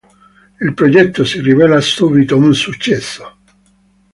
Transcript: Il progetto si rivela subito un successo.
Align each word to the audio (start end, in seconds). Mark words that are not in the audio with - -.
Il 0.61 0.73
progetto 0.73 1.23
si 1.23 1.41
rivela 1.41 1.79
subito 1.79 2.35
un 2.35 2.55
successo. 2.55 3.35